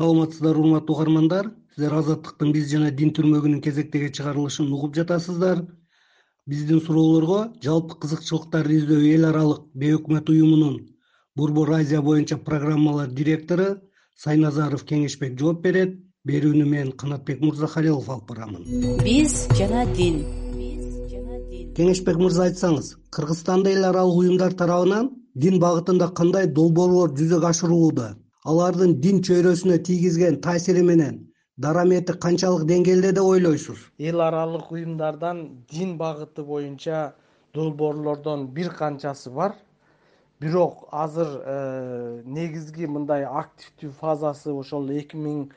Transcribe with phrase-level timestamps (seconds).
[0.00, 1.50] саламатсыздарбы урматтуу угармандар.
[1.74, 5.66] Сиздер азаттыктын биз жана дин түрмөгүнүн кезектеги чыгарылышын угуп жатасыздар.
[6.48, 10.78] Биздин суроолорго жалпы кызыкчылыктарды издөө эл аралык бейөкмөт уюмунун
[11.36, 13.66] борбор азия боюнча программалар директору
[14.16, 15.98] сайназаров кеңешбек жооп берет.
[16.24, 18.64] Берүүнү мен канатбек мырзахалилов алып барамын.
[19.04, 20.24] Биз жана дин.
[21.76, 28.10] Кеңешбек мырза айтсаңыз кыргызстанда эл аралык уюмдар тарабынан дин багытында кандай долбоорлор жүзөгө ашырылууда
[28.48, 31.16] алардын дин чөйрөсүнө тийгизген таасири менен
[31.60, 33.78] дарамети канчалык деңгээлде деп ойлойсуз.
[33.98, 37.14] Эл аралык уюмдардан дин багыты боюнча
[37.54, 39.56] долбоорлордон бир канчасы бар.
[40.40, 45.50] Бирок азыр э, негизги мындай активдүү фазасы ошол эки миң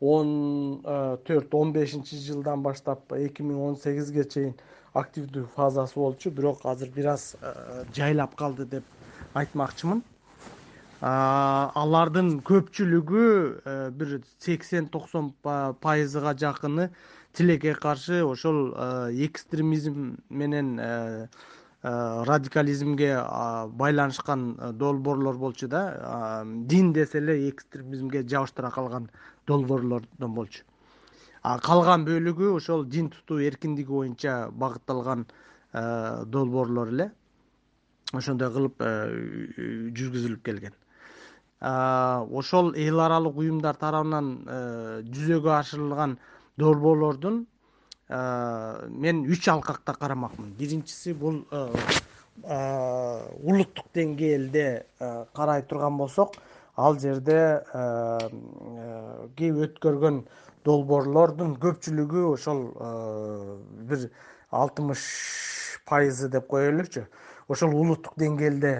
[0.00, 0.80] он
[1.28, 4.54] төрт он бешинчи жылдан баштап эки миң он сегизге чейин
[4.94, 6.30] активдүү фазасы болчу.
[6.30, 8.84] Бирок азыр бир аз э, жайлап калды деп
[9.34, 10.00] айтмакчымын
[11.00, 13.22] алардын көпчүлүгү
[13.64, 16.90] э, бир сексен токсон пайызга жакыны
[17.32, 21.28] тилекке каршы ошол э, экстремизм менен э,
[21.82, 23.16] радикализмге
[23.72, 26.44] байланышкан долбоорлор болчу да.
[26.44, 29.08] Дин десе эле экстремизмге жабыштыра калган
[29.46, 30.64] долбоорлордон болчу.
[31.42, 35.24] А калган бөлүгү ошол дин тутуу эркиндиги боюнча багытталган
[35.72, 37.10] долбоорлор эле
[38.12, 38.84] ошондой кылып
[39.96, 40.76] жүргүзүлүп келген
[41.60, 46.18] ошол эл аралык уюмдар тарабынан э, жүзөгө ашырылган
[46.56, 47.46] долбоорлордун
[48.08, 50.54] э, мен үч алкакта карамакмын.
[50.56, 51.68] Биринчиси бул э,
[53.44, 54.86] улуттук деңгээлде
[55.36, 56.38] карай турган болсок
[56.76, 57.60] ал жерде
[59.36, 60.22] өткөргөн
[60.64, 62.62] долбоорлордун көпчүлүгү ошол
[63.90, 64.06] бир
[64.50, 65.04] алтымыш
[65.84, 67.04] пайызы деп коелучу
[67.48, 68.72] ошол улуттук деңгээлде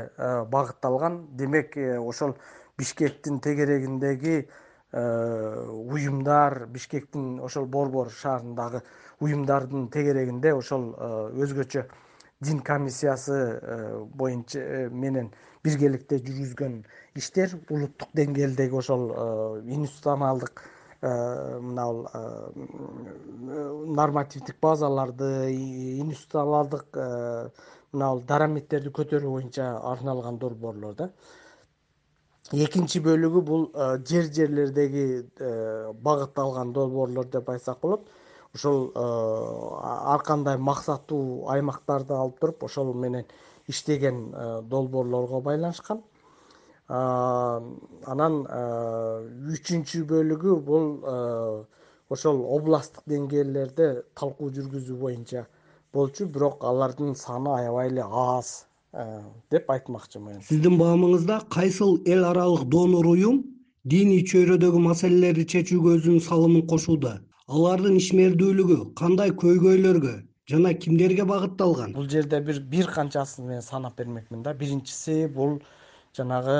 [0.48, 1.26] багытталган.
[1.36, 2.38] Демек ошол
[2.80, 4.48] бишкектин тегерегиндеги
[4.92, 8.82] э, уюмдар бишкектин ошол борбор шаарындагы
[9.20, 11.10] уюмдардын тегерегинде ошол э,
[11.44, 11.84] өзгөчө
[12.40, 15.28] дин комиссиясы э, боюнча менен
[15.64, 16.78] биргеликте жүргүзгөн
[17.20, 19.10] иштер улуттук деңгээлдеги ошол
[19.66, 20.62] институционалдык
[21.00, 22.00] мынабул
[23.96, 26.96] нормативдик базаларды институционалдык
[27.92, 31.10] мынабул дараметтерди көтөрүү боюнча арналган долбоорлор да
[32.52, 35.04] экинчи бөлүгү бул э, жер жерлердеги
[35.38, 38.08] э, багытталган долбоорлор деп айтсак болот.
[38.54, 39.02] Ошол э,
[40.10, 43.24] ар кандай максаттуу аймактарды алып туруп ошол менен
[43.68, 44.32] иштеген
[44.68, 46.02] долбоорлорго байланышкан.
[46.90, 48.40] Анан
[49.54, 50.88] үчүнчү бөлүгү бул
[52.10, 53.86] ошол областтык деңгээлдерде
[54.18, 55.44] талкуу жүргүзүү боюнча
[55.94, 58.66] болчу бирок алардын саны аябай эле аз
[59.54, 63.36] деп айтмакчымын сиздин баамыңызда кайсыл эл аралык донор уюм
[63.92, 67.12] диний чөйрөдөгү маселелерди чечүүгө өзүнүн салымын кошууда?
[67.46, 70.16] Алардын ишмердүүлүгү кандай көйгөйлөргө
[70.50, 71.94] жана кимдерге багытталган?
[71.94, 74.54] Бул жерде бир бир канчасын мен санап бермекмин да.
[74.54, 75.60] Биринчиси бул
[76.16, 76.58] жанагы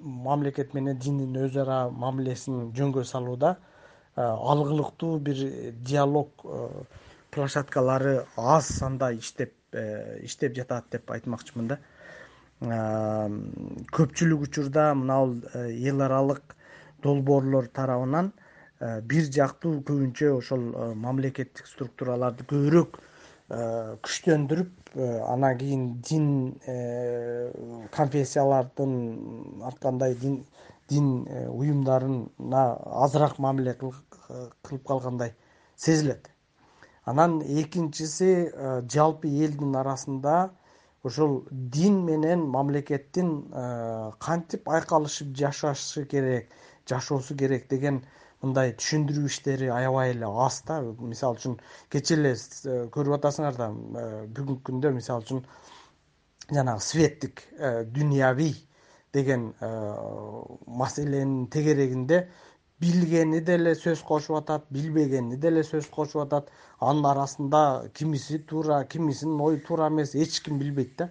[0.00, 3.58] мамлекет менен диндин өз ара мамилесин жөнгө салууда.
[4.16, 5.48] Алгылыктуу бир
[5.84, 6.46] диалог
[7.30, 11.78] площадкалары аз санда иштеп Э, иштеп жатат деп айтмакчымын да.
[12.62, 16.54] Көпчүлүк учурда мынабул э, эл аралык
[17.02, 18.32] долбоорлор тарабынан
[18.78, 23.00] э, бир жактуу көбүнчө ошол мамлекеттик структураларды көбүрөөк
[23.52, 24.94] күчтөндүрүп
[25.28, 26.28] анан кийин дин
[27.92, 28.94] конфессиялардын
[29.68, 30.38] ар кандай дин
[31.50, 32.62] уюмдарына
[33.04, 35.34] азыраак мамиле кылып калгандай
[35.76, 36.30] сезилет
[37.04, 40.50] анан экинчиси э, жалпы элдин арасында
[41.02, 46.52] ошол дин менен мамлекеттин э, кантип айкалышып жашашы керек
[46.88, 48.02] жашоосу керек деген
[48.42, 50.80] мындай түшүндүрүү иштери аябай эле аз да.
[50.98, 51.58] Мисалы үчүн
[51.90, 55.42] кечээ эле э, көрүп атасыңар да бүгүнкү күндө мисалы үчүн
[56.52, 57.42] жанагы светтик
[57.94, 58.52] дүнияви
[59.14, 59.52] деген
[60.66, 62.26] маселенин тегерегинде
[62.82, 66.50] билгени деле сөз кошуп атат билбегени деле сөз кошуп атат.
[66.80, 71.10] Анын арасында кимиси туура кимисинин ою туура эмес эч ким билбейт да.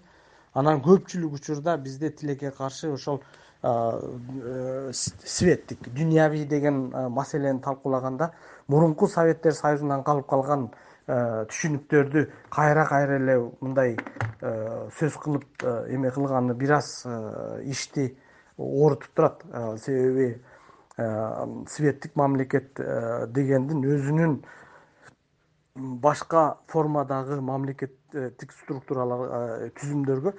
[0.53, 3.21] Анан көпчүлүк учурда бизде тилекке каршы ошол
[3.63, 8.33] э, светтик дүнияви деген маселени талкуулаганда
[8.67, 10.69] мурунку советтер союзунан калып калган
[11.07, 17.05] э, түшүнүктөрдү кайра кайра эле мындай э, сөз кылып эме кылганы бир аз
[17.63, 18.17] ишти
[18.57, 19.45] оорутуп турат.
[19.79, 20.60] Себеби Э,
[20.97, 24.33] светтик мамлекет э, дегендин өзүнүн
[25.75, 30.33] башка формадагы мамлекеттик структуралар э, түзүмдөргө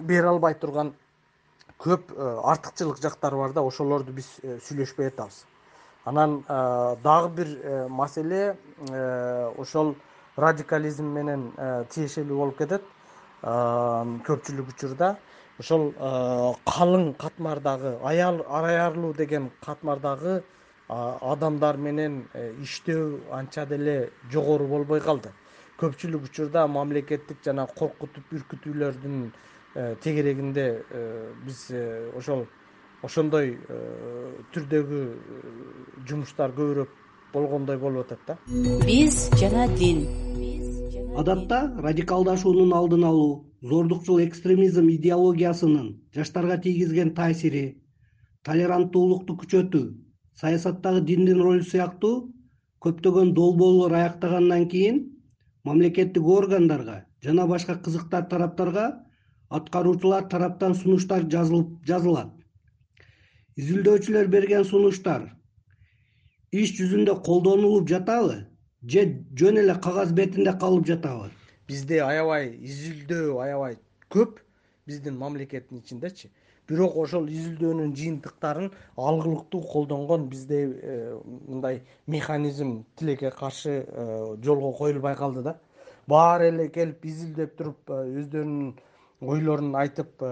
[0.00, 0.94] бере албай турган
[1.78, 5.46] көп артыкчылык жактары бар да ошолорду биз сүйлөшпөй атабыз.
[6.04, 6.42] Анан
[7.02, 8.56] дагы бир маселе
[9.56, 9.94] ошол
[10.36, 11.46] радикализм менен
[11.88, 12.84] тиешелүү болуп кетет.
[13.40, 15.14] Көпчүлүк учурда
[15.60, 15.92] ошол
[16.64, 20.40] калың катмардагы аярлуу деген катмардагы
[20.88, 22.24] адамдар менен
[22.64, 25.30] иштөө анча деле жогору болбой калды.
[25.80, 29.30] Көпчүлүк учурда мамлекеттик жана коркутуп үркүтүүлөрдүн
[30.02, 30.66] тегерегинде
[31.44, 31.68] биз
[32.18, 32.46] ошол
[33.06, 33.54] ошондой
[34.52, 35.04] түрдөгү
[36.08, 36.96] жумуштар көбүрөөк
[37.32, 38.38] болгондой болуп атат да.
[38.84, 40.04] Биз жана дин
[41.18, 43.30] адатта радикалдашуунун алдын алуу
[43.70, 47.62] зордукчул экстремизм идеологиясынын жаштарга тийгизген таасири
[48.46, 49.88] толеранттуулукту күчөтүү
[50.42, 52.30] саясаттагы диндин ролу сыяктуу
[52.86, 55.00] көптөгөн долбоорлор аяктагандан кийин
[55.64, 58.86] мамлекеттик органдарга жана башка кызыктар тараптарга
[59.50, 62.30] аткаруучулар тараптан сунуштар жазылат.
[63.56, 65.26] Изилдөөчүлөр берген сунуштар
[66.52, 68.44] иш жүзүндө колдонулуп жатабы
[68.82, 71.30] же жөн эле кагаз бетинде калып жатабы
[71.70, 73.76] бизде аябай изилдөө аябай
[74.10, 74.40] көп.
[74.86, 76.30] Биздин мамлекеттин ичиндечи.
[76.66, 85.16] Бирок ошол изилдөөнүн жыйынтыктарын алгылыктуу колдонгон бизде э, мындай механизм тилекке каршы э, жолго коюлбай
[85.16, 85.58] калды да.
[86.06, 88.74] Баары эле келип изилдеп туруп э, өздөрүнүн
[89.20, 90.24] ойлорун айтып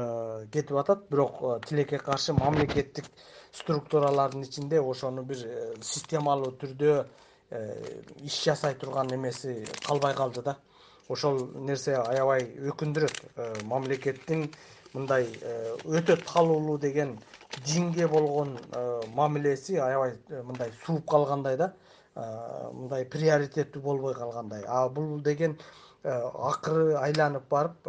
[0.50, 1.06] кетип атат.
[1.11, 3.11] Бирок тилекке каршы мамлекеттик
[3.53, 5.45] структуралардын ичинде ошону бир
[5.83, 7.05] системалуу түрдө
[7.50, 10.56] иш жасай турган эмеси калбай калды да.
[11.09, 14.50] Ошол нерсе аябай өкүндүрөт э, мамлекеттин
[14.93, 17.17] мындай э, өтө талуулуу деген
[17.65, 21.73] динге болгон э, мамилеси аябай мындай сууп калгандай да.
[22.19, 24.65] Мындай приоритеттүү болбой калгандай.
[24.67, 25.55] А бул деген
[26.03, 27.87] акыры айланып барып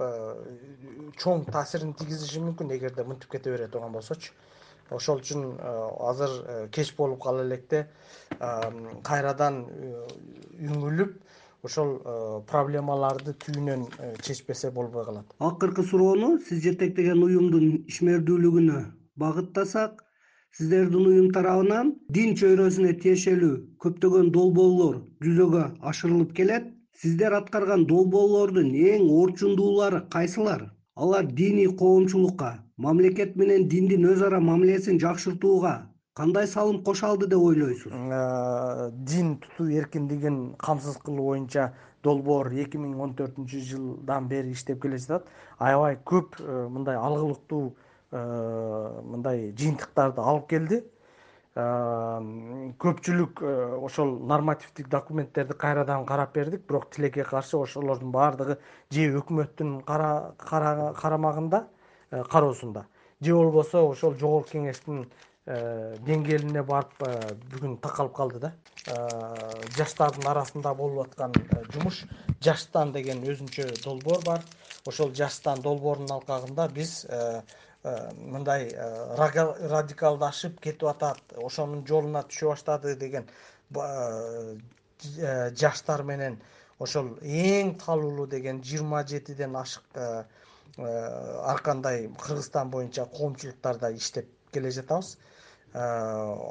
[1.18, 4.32] чоң таасирин тийгизиши мүмкүн эгерде мынтип кете бере турган болсочу
[4.92, 5.44] ошол үчүн
[6.10, 7.88] азыр кеч болуп кала электе
[8.40, 9.66] кайрадан
[10.60, 11.18] үңүлүп
[11.68, 12.14] ошол э,
[12.48, 15.34] проблемаларды түбүнөн э, чечпесе болбой калат.
[15.40, 18.80] Акыркы суроону сиз жетектеген уюмдун ишмердүүлүгүнө
[19.20, 20.04] багыттасак
[20.58, 26.72] сиздердин уюм тарабынан дин чөйрөсүнө тиешелүү көптөгөн долбоорлор жүзөгө ашырылып келет.
[27.00, 30.66] Сиздер аткарган долбоорлордун эң орчундуулары кайсылар?
[30.96, 35.74] Алар диний коомчулукка мамлекет менен диндин өз ара мамилесин жакшыртууга
[36.20, 37.92] кандай салым кошо алды деп ойлойсуз?
[37.92, 41.74] Э, дин тутуу эркиндигин камсыз кылуу боюнча
[42.04, 45.28] долбоор эки миң он төртүнчү жылдан бери иштеп келе жатат
[45.58, 47.76] аябай көп э, мындай алгылыктуу
[48.12, 48.22] э,
[49.04, 50.84] мындай жыйынтыктарды алып келди.
[52.80, 53.42] Көпчүлүк
[53.84, 56.62] ошол нормативдик документтерди кайрадан карап бердик.
[56.70, 58.60] Бирок тилекке каршы ошолордун баардыгы
[58.92, 61.66] же өкмөттүн карамагында
[62.10, 62.86] кароосунда.
[63.22, 65.06] Же болбосо ошол жогорку кеңештин
[65.50, 67.12] Э, деңгээлине барып э,
[67.50, 68.50] бүгүн такалып калды да.
[68.86, 68.98] Э,
[69.74, 71.34] жаштардын арасында болуп аткан
[71.74, 72.04] жумуш
[72.46, 74.44] жаштан деген өзүнчө долбоор бар.
[74.86, 76.94] Ошол жаштан долбоорунун алкагында биз
[78.36, 78.70] мындай
[79.18, 83.26] радикалдашып кетип атат ошонун жолуна түшө баштады деген
[85.64, 86.38] жаштар менен
[86.78, 90.04] ошол эң талуулуу деген жыйырма жетиден ашык
[90.78, 95.18] ар кандай кыргызстан боюнча коомчулуктарда иштеп келе жатабыз.
[95.74, 95.82] Э,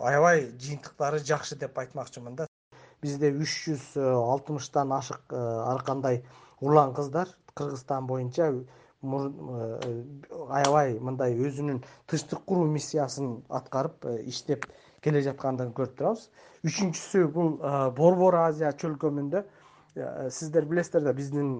[0.06, 2.46] аябай жыйынтыктары жакшы деп айтмакчымын да.
[3.02, 6.22] Бизде үч жүз алтымыштан ашык э, ар кандай
[6.60, 8.62] улан кыздар кыргызстан боюнча э,
[9.02, 14.68] аябай мындай өзүнүн тынчтык куруу миссиясын аткарып иштеп
[15.02, 16.28] келе жаткандыгын көрүп турабыз.
[16.62, 17.56] Үчүнчүсү бул
[17.98, 19.44] борбор азия чөлкөмүндө
[20.30, 21.54] сиздер билесиздер да биздин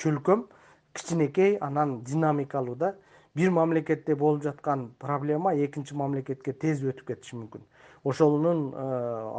[0.00, 0.48] чөлкөм
[0.96, 2.94] кичинекей анан динамикалуу да
[3.36, 7.64] бир мамлекетте болуп жаткан проблема экинчи мамлекетке тез өтүп кетиши мүмкүн.
[8.04, 8.86] Ошонун э,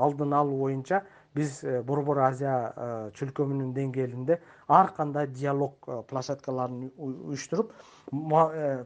[0.04, 1.02] алдын алуу боюнча
[1.36, 7.74] биз э, борбор азия э, чөлкөмүнүн деңгээлинде ар кандай диалог площадкаларын уюштуруп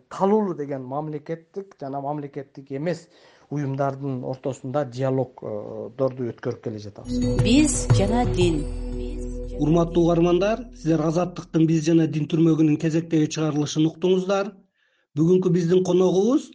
[0.10, 3.08] талуулуу деген мамлекеттик жана мамлекеттик эмес
[3.52, 7.20] уюмдардын ортосунда диалогдорду өткөрүп келе жатабыз.
[7.44, 8.64] Биз жана дин
[9.62, 14.50] урматтуу угармандар сиздер азаттыктын биз жана дин түрмөгүнүн кезектеги чыгарылышын уктуңуздар.
[15.18, 16.48] Бүгүнкү биздин коногубуз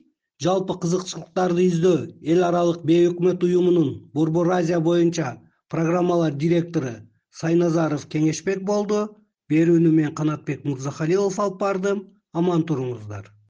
[0.43, 2.01] жалпы кызыкчылыктарды издөө
[2.35, 5.37] эл аралык бейөкмөт уюмунун борбор азия боюнча
[5.71, 6.97] программалар директору
[7.43, 9.07] сайназаров кеңешбек болду.
[9.51, 12.05] Берүүнү мен канатбек мырзахалилов алып бардым.
[12.35, 13.36] Аман туруңуздар